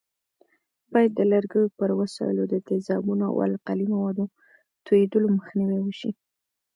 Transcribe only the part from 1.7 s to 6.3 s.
پر وسایلو د تیزابونو او القلي موادو توېدلو مخنیوی وشي.